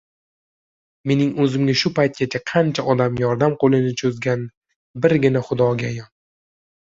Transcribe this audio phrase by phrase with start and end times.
[1.09, 6.11] Mening oʻzimga shu paytgacha qancha odam yordam qoʻlini choʻzganbirgina Xudoga ayon